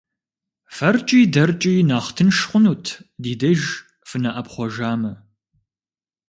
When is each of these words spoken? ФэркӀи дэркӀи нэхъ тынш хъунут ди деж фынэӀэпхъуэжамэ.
ФэркӀи 0.75 1.21
дэркӀи 1.33 1.73
нэхъ 1.89 2.09
тынш 2.15 2.37
хъунут 2.47 2.85
ди 3.21 3.33
деж 3.39 3.61
фынэӀэпхъуэжамэ. 4.09 5.11